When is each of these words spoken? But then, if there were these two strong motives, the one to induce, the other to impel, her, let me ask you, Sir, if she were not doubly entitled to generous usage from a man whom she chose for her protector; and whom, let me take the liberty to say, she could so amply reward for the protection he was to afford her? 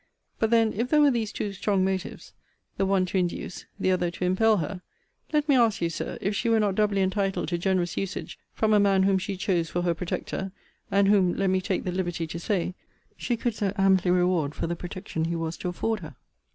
But 0.39 0.49
then, 0.49 0.73
if 0.73 0.89
there 0.89 0.99
were 1.01 1.11
these 1.11 1.31
two 1.31 1.53
strong 1.53 1.85
motives, 1.85 2.33
the 2.75 2.87
one 2.87 3.05
to 3.05 3.19
induce, 3.19 3.65
the 3.79 3.91
other 3.91 4.09
to 4.09 4.25
impel, 4.25 4.57
her, 4.57 4.81
let 5.31 5.47
me 5.47 5.53
ask 5.55 5.79
you, 5.79 5.91
Sir, 5.91 6.17
if 6.19 6.35
she 6.35 6.49
were 6.49 6.59
not 6.59 6.73
doubly 6.73 7.01
entitled 7.03 7.49
to 7.49 7.59
generous 7.59 7.95
usage 7.97 8.39
from 8.55 8.73
a 8.73 8.79
man 8.79 9.03
whom 9.03 9.19
she 9.19 9.37
chose 9.37 9.69
for 9.69 9.83
her 9.83 9.93
protector; 9.93 10.51
and 10.89 11.07
whom, 11.07 11.35
let 11.35 11.51
me 11.51 11.61
take 11.61 11.83
the 11.83 11.91
liberty 11.91 12.25
to 12.25 12.39
say, 12.39 12.73
she 13.15 13.37
could 13.37 13.53
so 13.53 13.73
amply 13.77 14.09
reward 14.09 14.55
for 14.55 14.65
the 14.65 14.75
protection 14.75 15.25
he 15.25 15.35
was 15.35 15.55
to 15.57 15.69
afford 15.69 15.99
her? 15.99 16.15